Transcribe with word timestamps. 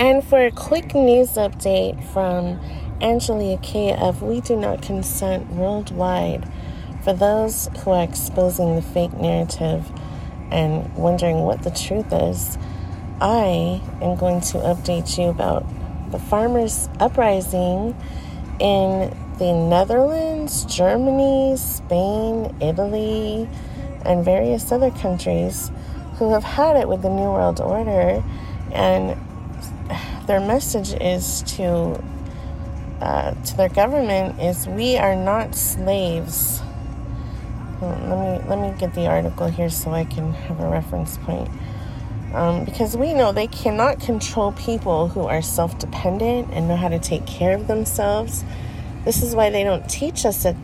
And 0.00 0.24
for 0.24 0.42
a 0.42 0.50
quick 0.50 0.94
news 0.94 1.32
update 1.32 2.02
from 2.02 2.58
Angelia 3.02 3.62
K 3.62 3.94
of 3.94 4.22
We 4.22 4.40
Do 4.40 4.56
Not 4.56 4.80
Consent 4.80 5.50
Worldwide, 5.50 6.50
for 7.04 7.12
those 7.12 7.68
who 7.80 7.90
are 7.90 8.02
exposing 8.02 8.76
the 8.76 8.80
fake 8.80 9.12
narrative 9.12 9.92
and 10.50 10.90
wondering 10.94 11.40
what 11.40 11.64
the 11.64 11.70
truth 11.70 12.10
is, 12.14 12.56
I 13.20 13.82
am 14.00 14.16
going 14.16 14.40
to 14.40 14.56
update 14.60 15.18
you 15.18 15.28
about 15.28 15.66
the 16.10 16.18
farmers' 16.18 16.88
uprising 16.98 17.94
in 18.58 19.14
the 19.38 19.52
Netherlands, 19.52 20.64
Germany, 20.64 21.58
Spain, 21.58 22.56
Italy, 22.62 23.46
and 24.06 24.24
various 24.24 24.72
other 24.72 24.90
countries 24.92 25.70
who 26.14 26.32
have 26.32 26.44
had 26.44 26.76
it 26.76 26.88
with 26.88 27.02
the 27.02 27.10
New 27.10 27.30
World 27.30 27.60
Order. 27.60 28.24
And 28.72 29.18
their 30.30 30.38
message 30.38 30.92
is 31.00 31.42
to 31.42 32.00
uh, 33.00 33.34
to 33.34 33.56
their 33.56 33.68
government 33.68 34.40
is 34.40 34.68
we 34.68 34.96
are 34.96 35.16
not 35.16 35.56
slaves. 35.56 36.62
Let 37.82 37.98
me 37.98 38.48
let 38.48 38.58
me 38.60 38.78
get 38.78 38.94
the 38.94 39.08
article 39.08 39.48
here 39.48 39.68
so 39.68 39.90
I 39.90 40.04
can 40.04 40.32
have 40.32 40.60
a 40.60 40.68
reference 40.68 41.18
point. 41.18 41.50
Um, 42.32 42.64
because 42.64 42.96
we 42.96 43.12
know 43.12 43.32
they 43.32 43.48
cannot 43.48 43.98
control 43.98 44.52
people 44.52 45.08
who 45.08 45.22
are 45.22 45.42
self 45.42 45.76
dependent 45.80 46.50
and 46.52 46.68
know 46.68 46.76
how 46.76 46.90
to 46.90 47.00
take 47.00 47.26
care 47.26 47.56
of 47.56 47.66
themselves. 47.66 48.44
This 49.04 49.24
is 49.24 49.34
why 49.34 49.50
they 49.50 49.64
don't 49.64 49.90
teach 49.90 50.24
us 50.24 50.46
at, 50.46 50.54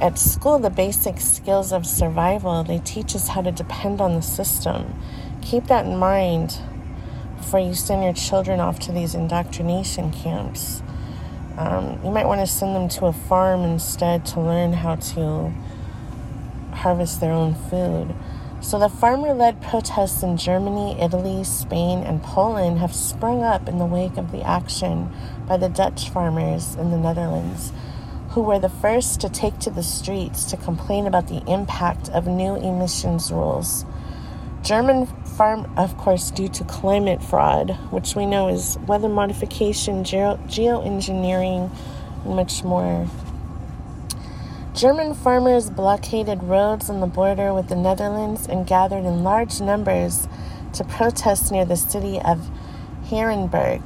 at 0.00 0.18
school 0.18 0.58
the 0.58 0.68
basic 0.68 1.20
skills 1.20 1.72
of 1.72 1.86
survival. 1.86 2.64
They 2.64 2.80
teach 2.80 3.14
us 3.14 3.28
how 3.28 3.42
to 3.42 3.52
depend 3.52 4.00
on 4.00 4.16
the 4.16 4.22
system. 4.22 5.00
Keep 5.42 5.68
that 5.68 5.86
in 5.86 5.96
mind 5.96 6.58
before 7.40 7.60
you 7.60 7.74
send 7.74 8.04
your 8.04 8.12
children 8.12 8.60
off 8.60 8.78
to 8.78 8.92
these 8.92 9.14
indoctrination 9.14 10.12
camps. 10.12 10.82
Um, 11.56 11.98
you 12.04 12.10
might 12.10 12.26
want 12.26 12.40
to 12.40 12.46
send 12.46 12.76
them 12.76 12.88
to 12.90 13.06
a 13.06 13.12
farm 13.12 13.62
instead 13.62 14.24
to 14.26 14.40
learn 14.40 14.72
how 14.72 14.96
to 14.96 15.52
harvest 16.72 17.20
their 17.20 17.32
own 17.32 17.54
food. 17.54 18.14
So, 18.62 18.78
the 18.78 18.90
farmer 18.90 19.32
led 19.32 19.62
protests 19.62 20.22
in 20.22 20.36
Germany, 20.36 21.00
Italy, 21.00 21.44
Spain, 21.44 22.00
and 22.00 22.22
Poland 22.22 22.78
have 22.78 22.94
sprung 22.94 23.42
up 23.42 23.68
in 23.68 23.78
the 23.78 23.86
wake 23.86 24.18
of 24.18 24.32
the 24.32 24.42
action 24.42 25.10
by 25.48 25.56
the 25.56 25.70
Dutch 25.70 26.10
farmers 26.10 26.74
in 26.74 26.90
the 26.90 26.98
Netherlands, 26.98 27.72
who 28.30 28.42
were 28.42 28.58
the 28.58 28.68
first 28.68 29.20
to 29.22 29.30
take 29.30 29.58
to 29.60 29.70
the 29.70 29.82
streets 29.82 30.44
to 30.44 30.58
complain 30.58 31.06
about 31.06 31.28
the 31.28 31.42
impact 31.50 32.10
of 32.10 32.26
new 32.26 32.54
emissions 32.56 33.32
rules. 33.32 33.86
German 34.62 35.06
farm, 35.06 35.72
of 35.78 35.96
course, 35.96 36.30
due 36.30 36.48
to 36.48 36.64
climate 36.64 37.22
fraud, 37.22 37.78
which 37.90 38.14
we 38.14 38.26
know 38.26 38.48
is 38.48 38.78
weather 38.86 39.08
modification, 39.08 40.04
geo- 40.04 40.36
geoengineering, 40.46 41.70
and 42.24 42.36
much 42.36 42.62
more. 42.62 43.08
German 44.74 45.14
farmers 45.14 45.70
blockaded 45.70 46.42
roads 46.42 46.90
on 46.90 47.00
the 47.00 47.06
border 47.06 47.54
with 47.54 47.68
the 47.68 47.74
Netherlands 47.74 48.46
and 48.46 48.66
gathered 48.66 49.04
in 49.04 49.24
large 49.24 49.60
numbers 49.60 50.28
to 50.74 50.84
protest 50.84 51.50
near 51.50 51.64
the 51.64 51.76
city 51.76 52.20
of 52.20 52.50
Herenberg. 53.06 53.82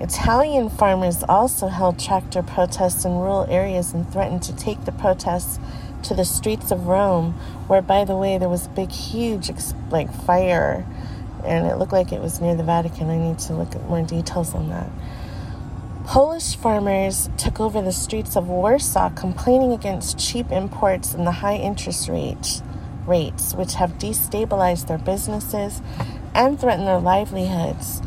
Italian 0.00 0.68
farmers 0.68 1.24
also 1.28 1.68
held 1.68 1.98
tractor 1.98 2.42
protests 2.42 3.04
in 3.04 3.12
rural 3.12 3.46
areas 3.48 3.94
and 3.94 4.12
threatened 4.12 4.42
to 4.42 4.54
take 4.54 4.84
the 4.84 4.92
protests 4.92 5.58
to 6.06 6.14
the 6.14 6.24
streets 6.24 6.70
of 6.70 6.86
Rome, 6.86 7.32
where, 7.66 7.82
by 7.82 8.04
the 8.04 8.16
way, 8.16 8.38
there 8.38 8.48
was 8.48 8.66
a 8.66 8.70
big, 8.70 8.90
huge, 8.90 9.50
like, 9.90 10.12
fire, 10.24 10.86
and 11.44 11.66
it 11.66 11.76
looked 11.76 11.92
like 11.92 12.12
it 12.12 12.20
was 12.20 12.40
near 12.40 12.54
the 12.54 12.64
Vatican. 12.64 13.10
I 13.10 13.18
need 13.18 13.38
to 13.40 13.54
look 13.54 13.74
at 13.74 13.88
more 13.88 14.02
details 14.02 14.54
on 14.54 14.68
that. 14.70 14.90
Polish 16.06 16.54
farmers 16.56 17.28
took 17.36 17.58
over 17.58 17.82
the 17.82 17.92
streets 17.92 18.36
of 18.36 18.48
Warsaw 18.48 19.10
complaining 19.10 19.72
against 19.72 20.18
cheap 20.18 20.52
imports 20.52 21.14
and 21.14 21.26
the 21.26 21.32
high 21.32 21.56
interest 21.56 22.08
rates, 22.08 22.62
rates 23.06 23.54
which 23.54 23.74
have 23.74 23.98
destabilized 23.98 24.86
their 24.86 24.98
businesses 24.98 25.82
and 26.32 26.60
threatened 26.60 26.86
their 26.86 27.00
livelihoods. 27.00 28.02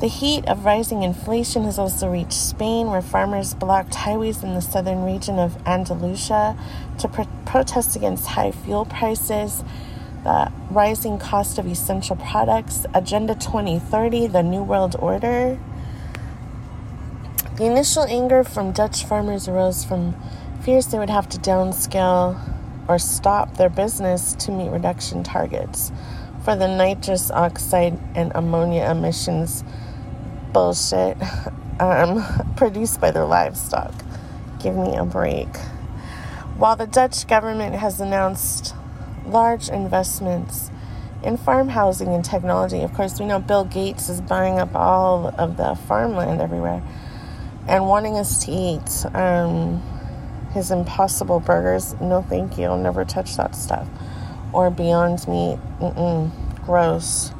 The 0.00 0.08
heat 0.08 0.46
of 0.46 0.64
rising 0.64 1.02
inflation 1.02 1.64
has 1.64 1.78
also 1.78 2.08
reached 2.08 2.32
Spain, 2.32 2.86
where 2.86 3.02
farmers 3.02 3.52
blocked 3.52 3.94
highways 3.94 4.42
in 4.42 4.54
the 4.54 4.62
southern 4.62 5.04
region 5.04 5.38
of 5.38 5.58
Andalusia 5.66 6.56
to 7.00 7.06
pro- 7.06 7.28
protest 7.44 7.96
against 7.96 8.28
high 8.28 8.50
fuel 8.50 8.86
prices, 8.86 9.62
the 10.24 10.50
rising 10.70 11.18
cost 11.18 11.58
of 11.58 11.66
essential 11.66 12.16
products, 12.16 12.86
Agenda 12.94 13.34
2030, 13.34 14.28
the 14.28 14.42
New 14.42 14.62
World 14.62 14.96
Order, 14.98 15.58
the 17.56 17.66
initial 17.66 18.04
anger 18.04 18.42
from 18.42 18.72
Dutch 18.72 19.04
farmers 19.04 19.48
arose 19.48 19.84
from 19.84 20.16
fears 20.62 20.86
they 20.86 20.98
would 20.98 21.10
have 21.10 21.28
to 21.28 21.38
downscale 21.38 22.40
or 22.88 22.98
stop 22.98 23.58
their 23.58 23.68
business 23.68 24.32
to 24.36 24.50
meet 24.50 24.70
reduction 24.70 25.22
targets 25.22 25.92
for 26.42 26.56
the 26.56 26.66
nitrous 26.66 27.30
oxide 27.30 27.98
and 28.14 28.32
ammonia 28.34 28.90
emissions 28.90 29.62
bullshit 30.52 31.16
um, 31.80 32.24
produced 32.56 33.00
by 33.00 33.10
their 33.10 33.24
livestock. 33.24 33.92
Give 34.60 34.76
me 34.76 34.96
a 34.96 35.04
break. 35.04 35.48
While 36.56 36.76
the 36.76 36.86
Dutch 36.86 37.26
government 37.26 37.74
has 37.76 38.00
announced 38.00 38.74
large 39.26 39.68
investments 39.68 40.70
in 41.22 41.36
farm 41.36 41.68
housing 41.68 42.08
and 42.08 42.24
technology, 42.24 42.82
of 42.82 42.92
course, 42.92 43.18
we 43.18 43.26
know 43.26 43.38
Bill 43.38 43.64
Gates 43.64 44.08
is 44.08 44.20
buying 44.20 44.58
up 44.58 44.74
all 44.74 45.28
of 45.38 45.56
the 45.56 45.74
farmland 45.74 46.40
everywhere 46.40 46.82
and 47.66 47.86
wanting 47.86 48.16
us 48.16 48.44
to 48.44 48.50
eat 48.50 49.06
um, 49.14 49.82
his 50.52 50.70
impossible 50.70 51.40
burgers. 51.40 51.94
No, 52.00 52.22
thank 52.22 52.58
you. 52.58 52.64
I'll 52.64 52.76
never 52.76 53.04
touch 53.04 53.36
that 53.36 53.54
stuff. 53.54 53.88
Or 54.52 54.70
Beyond 54.70 55.26
Meat. 55.28 55.58
Mm-mm. 55.80 56.30
Gross. 56.64 57.32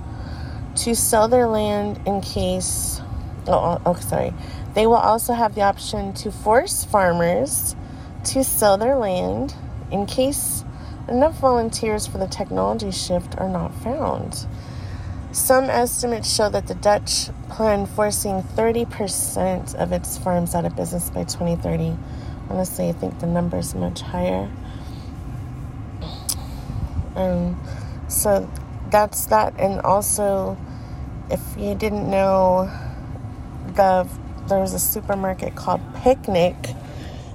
To 0.76 0.94
sell 0.94 1.28
their 1.28 1.46
land 1.46 2.00
in 2.06 2.20
case. 2.20 3.00
Oh, 3.46 3.80
oh, 3.84 3.94
sorry. 3.94 4.32
They 4.74 4.86
will 4.86 4.94
also 4.94 5.32
have 5.32 5.54
the 5.54 5.62
option 5.62 6.12
to 6.14 6.30
force 6.30 6.84
farmers 6.84 7.74
to 8.24 8.44
sell 8.44 8.78
their 8.78 8.96
land 8.96 9.54
in 9.90 10.06
case 10.06 10.64
enough 11.08 11.38
volunteers 11.38 12.06
for 12.06 12.18
the 12.18 12.28
technology 12.28 12.90
shift 12.90 13.36
are 13.38 13.48
not 13.48 13.74
found. 13.82 14.46
Some 15.32 15.64
estimates 15.64 16.32
show 16.32 16.48
that 16.48 16.66
the 16.66 16.74
Dutch 16.74 17.28
plan 17.48 17.86
forcing 17.86 18.42
30% 18.42 19.74
of 19.76 19.92
its 19.92 20.18
farms 20.18 20.54
out 20.54 20.64
of 20.64 20.74
business 20.76 21.10
by 21.10 21.24
2030. 21.24 21.96
Honestly, 22.48 22.88
I 22.88 22.92
think 22.92 23.20
the 23.20 23.26
number 23.26 23.58
is 23.58 23.74
much 23.74 24.00
higher. 24.00 24.50
Um, 27.14 27.60
so 28.08 28.50
that's 28.90 29.26
that. 29.26 29.54
And 29.58 29.80
also, 29.80 30.56
if 31.30 31.40
you 31.56 31.74
didn't 31.74 32.10
know, 32.10 32.70
the 33.74 34.08
there 34.48 34.58
was 34.58 34.74
a 34.74 34.80
supermarket 34.80 35.54
called 35.54 35.80
Picnic 35.96 36.56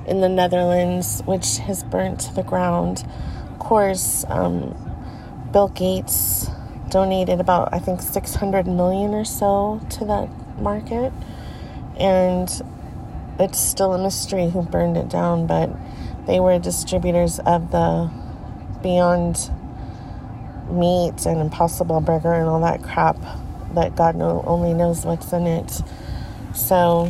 in 0.05 0.21
the 0.21 0.29
Netherlands, 0.29 1.21
which 1.25 1.59
has 1.59 1.83
burnt 1.83 2.19
to 2.21 2.33
the 2.33 2.43
ground. 2.43 3.05
Of 3.51 3.59
course, 3.59 4.25
um, 4.27 4.75
Bill 5.51 5.69
Gates 5.69 6.49
donated 6.89 7.39
about 7.39 7.73
I 7.73 7.79
think 7.79 8.01
600 8.01 8.67
million 8.67 9.13
or 9.13 9.25
so 9.25 9.81
to 9.91 10.05
that 10.05 10.29
market 10.59 11.11
and 11.97 12.49
it's 13.39 13.59
still 13.59 13.93
a 13.93 13.97
mystery 13.97 14.49
who 14.49 14.61
burned 14.61 14.95
it 14.95 15.09
down 15.09 15.47
but 15.47 15.69
they 16.27 16.39
were 16.39 16.59
distributors 16.59 17.39
of 17.39 17.71
the 17.71 18.09
Beyond 18.81 19.49
Meat 20.69 21.25
and 21.25 21.39
Impossible 21.41 22.01
Burger 22.01 22.33
and 22.33 22.47
all 22.47 22.61
that 22.61 22.83
crap 22.83 23.17
that 23.73 23.95
God 23.95 24.15
know, 24.15 24.43
only 24.47 24.73
knows 24.73 25.05
what's 25.05 25.31
in 25.33 25.47
it. 25.47 25.81
So 26.53 27.09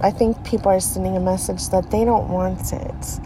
I 0.00 0.10
think 0.10 0.44
people 0.44 0.70
are 0.70 0.80
sending 0.80 1.16
a 1.16 1.20
message 1.20 1.68
that 1.68 1.90
they 1.90 2.04
don't 2.04 2.28
want 2.28 2.72
it. 2.72 3.20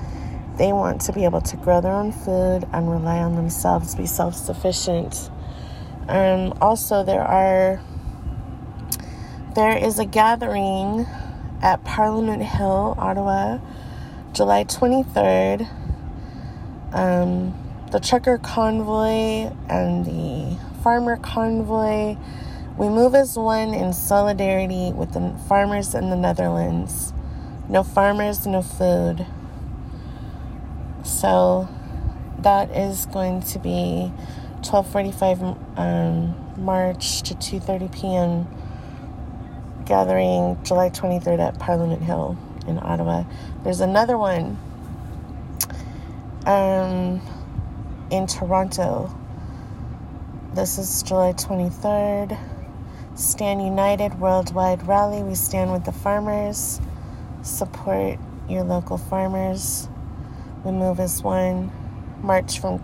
They 0.56 0.72
want 0.72 1.00
to 1.02 1.12
be 1.12 1.24
able 1.24 1.40
to 1.42 1.56
grow 1.56 1.80
their 1.80 1.92
own 1.92 2.12
food 2.12 2.68
and 2.72 2.90
rely 2.90 3.18
on 3.18 3.36
themselves, 3.36 3.94
be 3.94 4.06
self 4.06 4.34
sufficient. 4.34 5.30
Um, 6.08 6.52
also, 6.60 7.04
there 7.04 7.22
are 7.22 7.80
there 9.54 9.76
is 9.76 9.98
a 9.98 10.04
gathering 10.04 11.06
at 11.62 11.82
Parliament 11.84 12.42
Hill, 12.42 12.94
Ottawa, 12.98 13.58
July 14.32 14.64
23rd. 14.64 15.68
Um, 16.92 17.54
the 17.90 17.98
trucker 17.98 18.38
convoy 18.38 19.52
and 19.68 20.04
the 20.04 20.56
farmer 20.82 21.16
convoy. 21.16 22.16
We 22.76 22.88
move 22.88 23.14
as 23.14 23.36
one 23.36 23.74
in 23.74 23.92
solidarity 23.92 24.92
with 24.92 25.12
the 25.12 25.36
farmers 25.48 25.94
in 25.94 26.08
the 26.08 26.16
Netherlands. 26.16 27.12
No 27.68 27.82
farmers, 27.82 28.46
no 28.46 28.62
food. 28.62 29.26
So 31.02 31.68
that 32.38 32.70
is 32.70 33.06
going 33.06 33.42
to 33.42 33.58
be 33.58 34.12
12:45 34.62 35.78
um, 35.78 36.64
March 36.64 37.22
to 37.22 37.34
2:30 37.34 37.92
p.m. 37.92 38.46
gathering 39.84 40.58
July 40.62 40.90
23rd 40.90 41.40
at 41.40 41.58
Parliament 41.58 42.02
Hill 42.02 42.38
in 42.66 42.78
Ottawa. 42.78 43.24
There's 43.64 43.80
another 43.80 44.16
one 44.16 44.58
um, 46.46 47.20
in 48.10 48.26
Toronto. 48.26 49.14
This 50.52 50.78
is 50.78 51.02
July 51.04 51.32
23rd. 51.32 52.36
Stand 53.14 53.62
United 53.62 54.18
Worldwide 54.18 54.86
Rally. 54.86 55.22
We 55.22 55.36
stand 55.36 55.72
with 55.72 55.84
the 55.84 55.92
farmers. 55.92 56.80
Support 57.42 58.18
your 58.48 58.64
local 58.64 58.98
farmers. 58.98 59.88
We 60.64 60.72
move 60.72 60.98
as 60.98 61.22
one. 61.22 61.70
March 62.20 62.58
from 62.58 62.80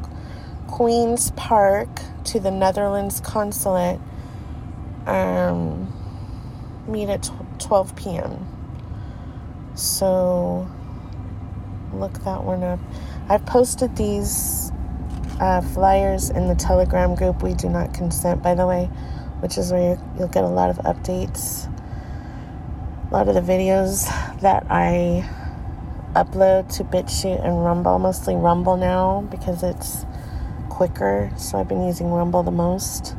Queen's 0.69 1.32
Park 1.32 1.88
to 2.25 2.38
the 2.38 2.50
Netherlands 2.52 3.20
consulate. 3.20 4.00
Um, 5.06 5.93
meet 6.87 7.08
at 7.08 7.29
12 7.58 7.96
p.m. 7.96 8.46
So 9.75 10.69
look 11.93 12.12
that 12.25 12.44
one 12.44 12.62
up. 12.62 12.79
I've 13.29 13.44
posted 13.44 13.96
these 13.96 14.70
uh, 15.40 15.60
flyers 15.60 16.30
in 16.30 16.48
the 16.48 16.54
Telegram 16.54 17.14
group. 17.14 17.42
We 17.42 17.54
do 17.54 17.68
not 17.68 17.94
consent, 17.94 18.42
by 18.42 18.54
the 18.54 18.66
way, 18.66 18.86
which 19.40 19.58
is 19.58 19.72
where 19.72 19.98
you'll 20.18 20.28
get 20.28 20.44
a 20.44 20.48
lot 20.48 20.70
of 20.70 20.76
updates. 20.78 21.72
A 23.10 23.12
lot 23.12 23.28
of 23.28 23.34
the 23.34 23.40
videos 23.40 24.06
that 24.40 24.66
I 24.68 25.28
upload 26.14 26.74
to 26.76 26.84
BitChute 26.84 27.44
and 27.44 27.64
Rumble, 27.64 27.98
mostly 27.98 28.34
Rumble 28.34 28.76
now 28.76 29.26
because 29.30 29.62
it's 29.62 30.04
quicker. 30.70 31.30
So 31.36 31.58
I've 31.58 31.68
been 31.68 31.84
using 31.84 32.10
Rumble 32.10 32.42
the 32.42 32.50
most. 32.50 33.14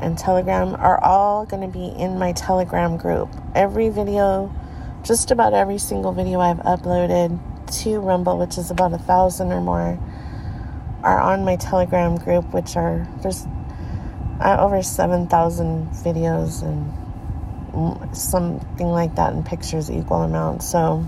And 0.00 0.18
Telegram 0.18 0.74
are 0.74 1.02
all 1.02 1.46
going 1.46 1.62
to 1.62 1.68
be 1.68 1.86
in 1.86 2.18
my 2.18 2.32
Telegram 2.32 2.96
group. 2.96 3.30
Every 3.54 3.88
video, 3.88 4.54
just 5.02 5.30
about 5.30 5.54
every 5.54 5.78
single 5.78 6.12
video 6.12 6.40
I've 6.40 6.58
uploaded 6.58 7.40
to 7.82 7.98
Rumble, 7.98 8.38
which 8.38 8.58
is 8.58 8.70
about 8.70 8.92
a 8.92 8.98
thousand 8.98 9.52
or 9.52 9.60
more, 9.60 9.98
are 11.02 11.20
on 11.20 11.44
my 11.44 11.56
Telegram 11.56 12.16
group, 12.16 12.52
which 12.52 12.76
are 12.76 13.06
there's 13.22 13.46
uh, 14.40 14.56
over 14.58 14.82
7,000 14.82 15.88
videos 15.90 16.62
and 16.62 18.16
something 18.16 18.86
like 18.86 19.14
that 19.16 19.32
in 19.32 19.42
pictures 19.42 19.90
equal 19.90 20.22
amount. 20.22 20.62
So 20.62 21.04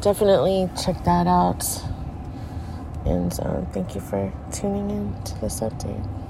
definitely 0.00 0.68
check 0.82 1.02
that 1.04 1.26
out. 1.26 1.64
And 3.04 3.32
uh, 3.40 3.64
thank 3.72 3.94
you 3.94 4.00
for 4.00 4.32
tuning 4.52 4.90
in 4.90 5.22
to 5.24 5.40
this 5.40 5.60
update. 5.60 6.16